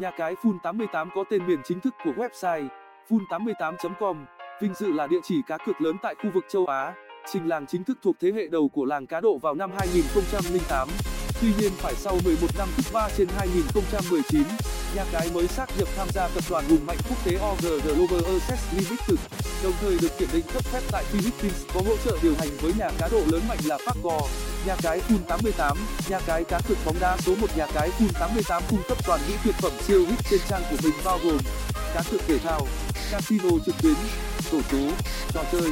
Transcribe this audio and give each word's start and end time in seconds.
Nhà 0.00 0.10
cái 0.10 0.34
Full 0.42 0.58
88 0.62 1.10
có 1.14 1.24
tên 1.30 1.46
miền 1.46 1.60
chính 1.64 1.80
thức 1.80 1.94
của 2.04 2.10
website 2.16 2.68
full88.com, 3.08 4.24
vinh 4.62 4.74
dự 4.74 4.92
là 4.92 5.06
địa 5.06 5.20
chỉ 5.22 5.34
cá 5.46 5.58
cược 5.58 5.80
lớn 5.80 5.96
tại 6.02 6.14
khu 6.14 6.30
vực 6.34 6.44
châu 6.48 6.66
Á. 6.66 6.94
Trình 7.32 7.48
làng 7.48 7.66
chính 7.66 7.84
thức 7.84 7.98
thuộc 8.02 8.16
thế 8.20 8.32
hệ 8.32 8.46
đầu 8.46 8.68
của 8.68 8.84
làng 8.84 9.06
cá 9.06 9.20
độ 9.20 9.38
vào 9.38 9.54
năm 9.54 9.70
2008. 9.78 10.88
Tuy 11.40 11.48
nhiên 11.58 11.72
phải 11.76 11.94
sau 11.94 12.18
11 12.24 12.46
năm 12.58 12.68
thức 12.76 12.86
3 12.92 13.08
trên 13.16 13.28
2019, 13.38 14.42
nhà 14.96 15.04
cái 15.12 15.28
mới 15.34 15.46
xác 15.46 15.66
nhập 15.78 15.88
tham 15.96 16.08
gia 16.10 16.28
tập 16.28 16.44
đoàn 16.50 16.64
hùng 16.68 16.86
mạnh 16.86 16.98
quốc 17.08 17.24
tế 17.24 17.36
OG 17.36 17.64
Global 17.84 18.24
Access 18.32 18.72
Limited, 18.72 19.20
đồng 19.64 19.72
thời 19.80 19.96
được 20.02 20.18
kiểm 20.18 20.28
định 20.32 20.44
cấp 20.54 20.64
phép 20.64 20.80
tại 20.92 21.04
Philippines 21.04 21.66
có 21.74 21.80
hỗ 21.86 21.96
trợ 22.04 22.18
điều 22.22 22.34
hành 22.38 22.50
với 22.60 22.72
nhà 22.78 22.88
cá 22.98 23.08
độ 23.12 23.20
lớn 23.32 23.42
mạnh 23.48 23.58
là 23.64 23.78
Pacor. 23.86 24.30
Nhà 24.66 24.76
cái 24.82 25.00
Full 25.08 25.18
88, 25.28 25.78
nhà 26.08 26.20
cái 26.26 26.44
cá 26.44 26.60
cược 26.68 26.78
bóng 26.84 27.00
đá 27.00 27.16
số 27.16 27.34
1 27.40 27.46
nhà 27.56 27.66
cái 27.74 27.90
Full 27.98 28.08
88 28.20 28.62
cung 28.70 28.82
cấp 28.88 28.98
toàn 29.06 29.20
những 29.28 29.38
tuyệt 29.44 29.54
phẩm 29.54 29.72
siêu 29.86 30.06
hit 30.06 30.18
trên 30.30 30.40
trang 30.48 30.62
của 30.70 30.76
mình 30.82 30.92
bao 31.04 31.18
gồm 31.24 31.38
cá 31.94 32.02
cược 32.10 32.20
thể 32.26 32.38
thao, 32.38 32.66
casino 33.10 33.50
trực 33.66 33.74
tuyến, 33.82 33.94
sổ 34.50 34.60
số, 34.72 34.78
trò 35.34 35.40
chơi, 35.52 35.70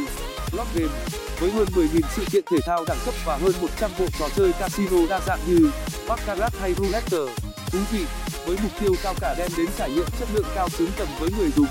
slot 0.50 0.66
game 0.74 0.92
với 1.41 1.50
hơn 1.50 1.66
10.000 1.74 2.00
sự 2.16 2.24
kiện 2.33 2.45
thể 2.50 2.56
thao 2.66 2.84
đẳng 2.84 2.98
cấp 3.05 3.14
và 3.24 3.36
hơn 3.36 3.52
100 3.60 3.91
bộ 3.98 4.05
trò 4.19 4.28
chơi 4.36 4.52
casino 4.52 4.98
đa 5.08 5.20
dạng 5.27 5.41
như 5.47 5.70
baccarat 6.08 6.52
hay 6.61 6.74
roulette. 6.74 7.19
Thú 7.66 7.78
vị, 7.92 8.05
với 8.47 8.56
mục 8.62 8.72
tiêu 8.80 8.95
cao 9.02 9.14
cả 9.20 9.34
đem 9.38 9.50
đến 9.56 9.66
trải 9.78 9.91
nghiệm 9.91 10.06
chất 10.19 10.28
lượng 10.34 10.47
cao 10.55 10.69
xứng 10.69 10.91
tầm 10.97 11.08
với 11.20 11.30
người 11.38 11.50
dùng. 11.56 11.69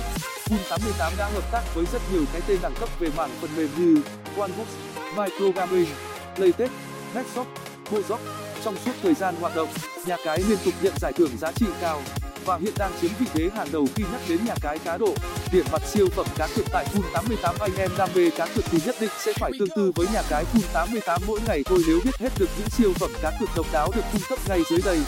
Full 0.49 0.69
88 0.69 1.13
đã 1.17 1.29
hợp 1.33 1.51
tác 1.51 1.61
với 1.75 1.85
rất 1.93 2.01
nhiều 2.13 2.23
cái 2.33 2.41
tên 2.47 2.57
đẳng 2.61 2.75
cấp 2.79 2.89
về 2.99 3.09
mảng 3.17 3.31
phần 3.41 3.49
mềm 3.55 3.69
như 3.77 4.01
OneBox, 4.37 4.67
Microgaming, 5.15 5.87
Playtech, 6.35 6.71
hedgehog 7.13 7.47
Mozok. 7.91 8.19
Trong 8.63 8.75
suốt 8.85 8.91
thời 9.03 9.13
gian 9.13 9.35
hoạt 9.35 9.55
động, 9.55 9.69
nhà 10.05 10.17
cái 10.25 10.39
liên 10.49 10.57
tục 10.65 10.73
nhận 10.81 10.93
giải 11.01 11.13
thưởng 11.13 11.37
giá 11.41 11.51
trị 11.51 11.65
cao 11.81 12.01
và 12.45 12.57
hiện 12.57 12.73
đang 12.77 12.91
chiếm 13.01 13.11
vị 13.19 13.25
thế 13.33 13.49
hàng 13.55 13.67
đầu 13.71 13.87
khi 13.95 14.03
nhắc 14.11 14.21
đến 14.29 14.39
nhà 14.45 14.53
cái 14.61 14.79
cá 14.79 14.97
độ. 14.97 15.13
Điểm 15.51 15.65
mặt 15.71 15.81
siêu 15.93 16.07
phẩm 16.15 16.25
cá 16.37 16.47
cược 16.55 16.65
tại 16.71 16.85
Full 16.93 17.11
88 17.13 17.55
anh 17.59 17.71
em 17.77 17.91
đam 17.97 18.09
mê 18.15 18.29
cá 18.29 18.47
cược 18.55 18.65
thì 18.65 18.79
nhất 18.85 18.95
định 18.99 19.09
sẽ 19.25 19.33
phải 19.33 19.51
tương 19.59 19.69
tư 19.75 19.91
với 19.95 20.07
nhà 20.13 20.21
cái 20.29 20.45
Full 20.53 20.73
88 20.73 21.21
mỗi 21.27 21.39
ngày 21.47 21.63
thôi 21.65 21.83
nếu 21.87 21.99
biết 22.03 22.15
hết 22.19 22.29
được 22.39 22.49
những 22.57 22.69
siêu 22.69 22.93
phẩm 22.95 23.11
cá 23.21 23.31
cược 23.39 23.49
độc 23.55 23.65
đáo 23.73 23.91
được 23.95 24.03
cung 24.11 24.21
cấp 24.29 24.39
ngay 24.49 24.61
dưới 24.69 24.79
đây. 24.85 24.99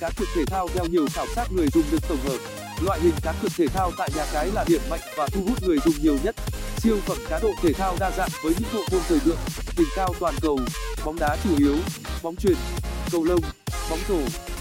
Cá 0.00 0.10
cược 0.16 0.28
thể 0.36 0.44
thao 0.46 0.68
theo 0.74 0.84
nhiều 0.84 1.06
khảo 1.14 1.26
sát 1.34 1.52
người 1.52 1.66
dùng 1.74 1.84
được 1.90 2.08
tổng 2.08 2.18
hợp. 2.24 2.38
Loại 2.84 3.00
hình 3.00 3.14
cá 3.22 3.32
cược 3.42 3.50
thể 3.56 3.66
thao 3.66 3.92
tại 3.98 4.10
nhà 4.16 4.26
cái 4.32 4.50
là 4.54 4.64
điểm 4.68 4.80
mạnh 4.90 5.00
và 5.16 5.26
thu 5.26 5.40
hút 5.48 5.62
người 5.62 5.78
dùng 5.84 5.94
nhiều 6.02 6.16
nhất. 6.24 6.34
Siêu 6.76 6.96
phẩm 7.06 7.18
cá 7.28 7.38
độ 7.42 7.50
thể 7.62 7.72
thao 7.72 7.96
đa 8.00 8.10
dạng 8.10 8.30
với 8.44 8.54
những 8.58 8.68
bộ 8.74 8.80
môn 8.92 9.00
thời 9.08 9.20
thượng, 9.20 9.38
đỉnh 9.78 9.88
cao 9.96 10.14
toàn 10.20 10.34
cầu, 10.40 10.58
bóng 11.04 11.18
đá 11.18 11.36
chủ 11.44 11.50
yếu, 11.58 11.76
bóng 12.22 12.36
chuyền, 12.36 12.56
cầu 13.12 13.24
lông, 13.24 13.40
bóng 13.90 13.98
rổ, 14.08 14.18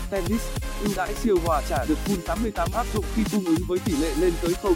tennis 0.10 0.42
ưu 0.82 0.92
đãi 0.96 1.14
siêu 1.14 1.38
hòa 1.46 1.62
trả 1.70 1.86
được 1.86 1.98
full 2.06 2.22
88 2.28 2.70
áp 2.74 2.86
dụng 2.94 3.06
khi 3.16 3.24
cung 3.32 3.46
ứng 3.46 3.64
với 3.68 3.80
tỷ 3.86 3.94
lệ 4.02 4.14
lên 4.20 4.34
tới 4.42 4.54
0 4.64 4.74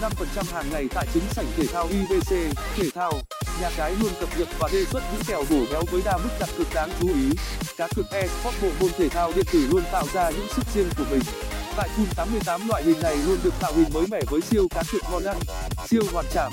5% 0.00 0.44
hàng 0.52 0.70
ngày 0.72 0.88
tại 0.94 1.06
chính 1.14 1.22
sảnh 1.30 1.46
thể 1.56 1.66
thao 1.66 1.88
IBC 1.90 2.30
thể 2.76 2.90
thao. 2.94 3.12
Nhà 3.60 3.70
cái 3.76 3.94
luôn 4.00 4.10
cập 4.20 4.28
nhật 4.38 4.48
và 4.58 4.68
đề 4.72 4.84
xuất 4.84 5.02
những 5.12 5.22
kèo 5.26 5.44
bổ 5.50 5.64
béo 5.72 5.82
với 5.92 6.02
đa 6.04 6.16
mức 6.16 6.30
đặt 6.40 6.48
cực 6.58 6.66
đáng 6.74 6.90
chú 7.00 7.06
ý. 7.08 7.30
Cá 7.76 7.88
cược 7.96 8.10
esports 8.10 8.62
bộ 8.62 8.68
môn 8.80 8.90
thể 8.98 9.08
thao 9.08 9.32
điện 9.36 9.44
tử 9.52 9.68
luôn 9.70 9.82
tạo 9.92 10.06
ra 10.12 10.30
những 10.30 10.46
sức 10.56 10.64
riêng 10.74 10.88
của 10.98 11.04
mình 11.10 11.22
tại 11.78 11.88
full 11.96 12.14
88 12.16 12.68
loại 12.68 12.82
hình 12.82 13.00
này 13.02 13.16
luôn 13.26 13.38
được 13.44 13.54
tạo 13.60 13.72
hình 13.76 13.86
mới 13.94 14.06
mẻ 14.10 14.20
với 14.30 14.40
siêu 14.40 14.66
cá 14.70 14.82
cược 14.92 15.02
ngon 15.12 15.24
ăn. 15.24 15.36
Siêu 15.86 16.02
hoàn 16.12 16.24
trả 16.34 16.48
100% 16.48 16.52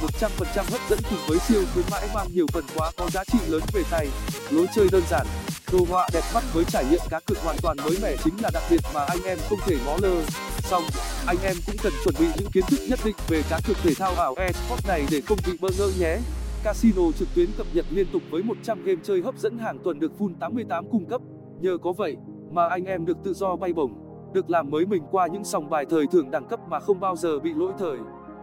hấp 0.55 0.81
dẫn 0.89 0.99
cùng 1.09 1.19
với 1.27 1.39
siêu 1.39 1.61
khuyến 1.73 1.85
mãi 1.91 2.07
mang 2.13 2.27
nhiều 2.33 2.45
phần 2.53 2.63
quà 2.75 2.91
có 2.97 3.09
giá 3.09 3.23
trị 3.23 3.37
lớn 3.47 3.61
về 3.73 3.81
tay. 3.91 4.07
Lối 4.49 4.65
chơi 4.75 4.87
đơn 4.91 5.03
giản, 5.09 5.27
đồ 5.71 5.79
họa 5.89 6.09
đẹp 6.13 6.21
mắt 6.33 6.43
với 6.53 6.65
trải 6.65 6.85
nghiệm 6.89 6.99
cá 7.09 7.19
cược 7.19 7.37
hoàn 7.43 7.57
toàn 7.61 7.77
mới 7.77 7.97
mẻ 8.01 8.15
chính 8.23 8.33
là 8.41 8.49
đặc 8.53 8.63
biệt 8.69 8.81
mà 8.93 9.05
anh 9.05 9.23
em 9.25 9.37
không 9.49 9.59
thể 9.65 9.75
ngó 9.85 9.97
lơ. 10.01 10.21
Song 10.59 10.83
anh 11.27 11.37
em 11.43 11.55
cũng 11.65 11.75
cần 11.83 11.93
chuẩn 12.03 12.15
bị 12.19 12.25
những 12.37 12.51
kiến 12.51 12.63
thức 12.67 12.79
nhất 12.89 12.99
định 13.05 13.15
về 13.27 13.41
cá 13.49 13.59
cược 13.67 13.77
thể 13.83 13.93
thao 13.93 14.11
ảo 14.15 14.35
esports 14.37 14.87
này 14.87 15.05
để 15.11 15.21
không 15.21 15.37
bị 15.47 15.57
bơ 15.61 15.69
ngơ 15.77 15.89
nhé. 15.99 16.17
Casino 16.63 17.03
trực 17.19 17.27
tuyến 17.35 17.49
cập 17.57 17.67
nhật 17.73 17.85
liên 17.89 18.07
tục 18.13 18.21
với 18.29 18.43
100 18.43 18.83
game 18.83 19.01
chơi 19.03 19.21
hấp 19.21 19.37
dẫn 19.37 19.57
hàng 19.57 19.79
tuần 19.83 19.99
được 19.99 20.11
full 20.19 20.33
88 20.39 20.85
cung 20.91 21.05
cấp. 21.05 21.21
Nhờ 21.61 21.77
có 21.83 21.93
vậy 21.97 22.15
mà 22.51 22.67
anh 22.67 22.85
em 22.85 23.05
được 23.05 23.17
tự 23.23 23.33
do 23.33 23.55
bay 23.55 23.73
bổng 23.73 24.05
được 24.35 24.49
làm 24.49 24.69
mới 24.69 24.85
mình 24.85 25.03
qua 25.11 25.27
những 25.27 25.43
sòng 25.43 25.69
bài 25.69 25.85
thời 25.89 26.07
thường 26.07 26.31
đẳng 26.31 26.47
cấp 26.47 26.59
mà 26.69 26.79
không 26.79 26.99
bao 26.99 27.15
giờ 27.15 27.39
bị 27.39 27.53
lỗi 27.53 27.71
thời 27.79 27.97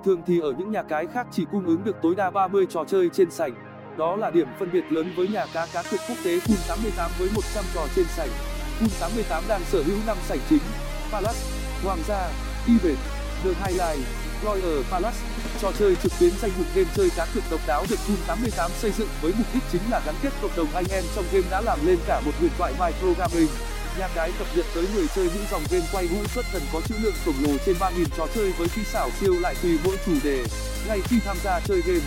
thường 0.05 0.23
thì 0.27 0.41
ở 0.41 0.53
những 0.59 0.71
nhà 0.71 0.83
cái 0.83 1.07
khác 1.07 1.27
chỉ 1.31 1.45
cung 1.53 1.67
ứng 1.67 1.85
được 1.85 1.97
tối 2.03 2.15
đa 2.15 2.31
30 2.31 2.67
trò 2.71 2.85
chơi 2.85 3.09
trên 3.13 3.31
sảnh 3.31 3.55
đó 3.97 4.17
là 4.17 4.31
điểm 4.31 4.49
phân 4.59 4.73
biệt 4.73 4.85
lớn 4.93 5.13
với 5.17 5.29
nhà 5.29 5.47
cá 5.55 5.67
cá 5.73 5.83
cược 5.83 6.01
quốc 6.09 6.19
tế 6.25 6.39
Full 6.39 6.69
88 6.69 7.11
với 7.19 7.29
100 7.35 7.65
trò 7.75 7.87
trên 7.97 8.05
sảnh. 8.05 8.29
Full 8.81 9.01
88 9.01 9.45
đang 9.49 9.61
sở 9.65 9.83
hữu 9.83 9.97
5 10.07 10.17
sảnh 10.29 10.39
chính: 10.49 10.63
Palace, 11.13 11.39
Hoàng 11.85 11.99
gia, 12.09 12.31
Event, 12.69 12.99
The 13.45 13.51
Highlight, 13.63 14.07
Royal 14.45 14.83
Palace. 14.91 15.19
Trò 15.61 15.73
chơi 15.79 15.97
trực 15.97 16.13
tuyến 16.21 16.31
danh 16.31 16.51
mục 16.59 16.67
game 16.75 16.89
chơi 16.95 17.11
cá 17.17 17.27
cược 17.35 17.43
độc 17.51 17.61
đáo 17.67 17.85
được 17.91 17.99
Full 18.09 18.27
88 18.27 18.71
xây 18.71 18.91
dựng 18.91 19.09
với 19.23 19.33
mục 19.39 19.47
đích 19.55 19.63
chính 19.73 19.83
là 19.91 20.01
gắn 20.07 20.15
kết 20.23 20.31
cộng 20.43 20.57
đồng 20.57 20.69
anh 20.75 20.85
em 20.93 21.05
trong 21.15 21.25
game 21.33 21.47
đã 21.51 21.61
làm 21.61 21.79
lên 21.87 21.99
cả 22.07 22.21
một 22.25 22.33
huyền 22.39 22.51
thoại 22.59 22.73
microgaming. 22.81 23.49
Nhà 23.99 24.09
cái 24.15 24.33
cập 24.39 24.47
nhật 24.57 24.67
tới 24.75 24.87
người 24.95 25.07
chơi 25.15 25.25
những 25.25 25.45
dòng 25.51 25.63
game 25.71 25.85
quay 25.93 26.09
ngũ 26.09 26.25
xuất 26.35 26.47
thần 26.53 26.63
có 26.73 26.81
trữ 26.81 26.95
lượng 27.03 27.15
khổng 27.25 27.35
lồ 27.43 27.51
trên 27.67 27.77
3.000 27.77 28.05
trò 28.17 28.27
chơi 28.35 28.53
với 28.53 28.69
kỹ 28.69 28.83
xảo 28.93 29.11
siêu 29.21 29.35
lại 29.41 29.55
tùy 29.63 29.79
mỗi 29.85 29.97
chủ 30.07 30.13
đề. 30.25 30.45
Ngay 30.89 31.01
khi 31.05 31.17
tham 31.25 31.37
gia 31.45 31.61
chơi 31.61 31.83
game, 31.87 32.01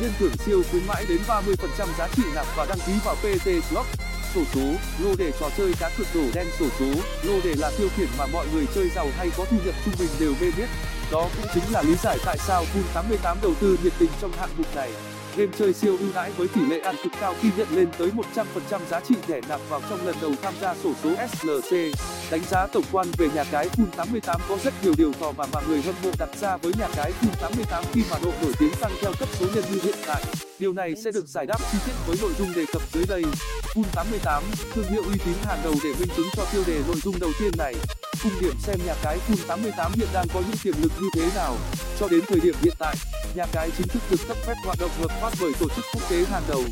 nhân 0.00 0.12
thưởng 0.18 0.32
siêu 0.46 0.62
khuyến 0.70 0.86
mãi 0.86 1.04
đến 1.08 1.18
30% 1.28 1.54
giá 1.98 2.08
trị 2.16 2.22
nạp 2.34 2.46
và 2.56 2.66
đăng 2.66 2.78
ký 2.86 2.92
vào 3.04 3.14
PT 3.14 3.48
Slot. 3.70 3.86
Sổ 4.34 4.40
số, 4.54 4.60
lô 4.98 5.14
đề 5.14 5.32
trò 5.40 5.50
chơi 5.56 5.72
cá 5.80 5.90
cược 5.98 6.06
đổ 6.14 6.24
đen 6.34 6.46
sổ 6.58 6.66
số, 6.78 7.00
lô 7.22 7.40
đề 7.40 7.54
là 7.54 7.70
tiêu 7.78 7.88
khiển 7.96 8.08
mà 8.18 8.26
mọi 8.26 8.46
người 8.52 8.66
chơi 8.74 8.90
giàu 8.94 9.08
hay 9.16 9.30
có 9.36 9.44
thu 9.50 9.56
nhập 9.64 9.74
trung 9.84 9.94
bình 9.98 10.10
đều 10.20 10.34
mê 10.40 10.50
biết. 10.56 10.68
Đó 11.10 11.28
cũng 11.36 11.46
chính 11.54 11.72
là 11.72 11.82
lý 11.82 11.94
giải 12.02 12.18
tại 12.24 12.38
sao 12.46 12.64
Full 12.74 12.94
88 12.94 13.38
đầu 13.42 13.54
tư 13.60 13.78
nhiệt 13.82 13.92
tình 13.98 14.10
trong 14.20 14.32
hạng 14.32 14.50
mục 14.56 14.76
này. 14.76 14.92
Game 15.36 15.52
chơi 15.58 15.72
siêu 15.72 15.96
ưu 16.00 16.08
đãi 16.14 16.30
với 16.30 16.48
tỷ 16.48 16.60
lệ 16.60 16.80
ăn 16.80 16.96
cực 17.02 17.12
cao 17.20 17.34
khi 17.40 17.48
nhận 17.56 17.68
lên 17.70 17.88
tới 17.98 18.10
100% 18.34 18.80
giá 18.90 19.00
trị 19.00 19.14
thẻ 19.26 19.40
nạp 19.48 19.60
vào 19.68 19.80
trong 19.90 20.06
lần 20.06 20.16
đầu 20.22 20.32
tham 20.42 20.54
gia 20.60 20.74
sổ 20.74 20.92
số 21.02 21.10
SLC. 21.10 21.76
Đánh 22.30 22.40
giá 22.50 22.66
tổng 22.66 22.84
quan 22.92 23.06
về 23.18 23.28
nhà 23.34 23.44
cái 23.44 23.68
full 23.68 23.90
88 23.96 24.40
có 24.48 24.58
rất 24.64 24.74
nhiều 24.82 24.94
điều 24.98 25.12
tò 25.12 25.32
mà 25.32 25.44
mà 25.52 25.60
người 25.68 25.82
hâm 25.82 25.94
mộ 26.02 26.10
đặt 26.18 26.28
ra 26.40 26.56
với 26.56 26.72
nhà 26.78 26.88
cái 26.96 27.12
full 27.20 27.34
88 27.40 27.84
khi 27.92 28.02
mà 28.10 28.16
độ 28.22 28.32
nổi 28.42 28.52
tiếng 28.58 28.72
tăng 28.80 28.92
theo 29.00 29.12
cấp 29.18 29.28
số 29.38 29.46
nhân 29.54 29.64
như 29.72 29.80
hiện 29.82 29.96
tại. 30.06 30.24
Điều 30.58 30.72
này 30.72 30.94
sẽ 31.04 31.10
được 31.10 31.26
giải 31.28 31.46
đáp 31.46 31.58
chi 31.72 31.78
tiết 31.86 31.92
với 32.06 32.16
nội 32.20 32.32
dung 32.38 32.52
đề 32.56 32.64
cập 32.72 32.82
dưới 32.92 33.04
đây. 33.08 33.22
full 33.74 33.84
88, 33.94 34.42
thương 34.74 34.88
hiệu 34.90 35.02
uy 35.02 35.18
tín 35.24 35.34
hàng 35.44 35.58
đầu 35.64 35.74
để 35.84 35.90
minh 36.00 36.08
chứng 36.16 36.28
cho 36.36 36.44
tiêu 36.52 36.62
đề 36.66 36.80
nội 36.86 36.96
dung 37.04 37.14
đầu 37.20 37.30
tiên 37.40 37.50
này. 37.58 37.74
Cùng 38.22 38.32
điểm 38.40 38.54
xem 38.62 38.76
nhà 38.86 38.94
cái 39.02 39.18
full 39.28 39.46
88 39.48 39.92
hiện 39.94 40.08
đang 40.12 40.26
có 40.34 40.40
những 40.40 40.56
tiềm 40.62 40.74
lực 40.82 40.92
như 41.00 41.08
thế 41.14 41.28
nào. 41.34 41.56
Cho 42.00 42.08
đến 42.08 42.20
thời 42.28 42.40
điểm 42.40 42.54
hiện 42.62 42.74
tại, 42.78 42.96
nhà 43.34 43.44
cái 43.52 43.70
chính 43.78 43.88
thức 43.88 44.02
được 44.10 44.16
cấp 44.28 44.36
phép 44.46 44.54
hoạt 44.64 44.78
động 44.80 44.90
hợp 44.98 45.10
pháp 45.20 45.32
bởi 45.40 45.52
tổ 45.60 45.68
chức 45.76 45.84
quốc 45.94 46.10
tế 46.10 46.24
hàng 46.30 46.42
đầu. 46.48 46.62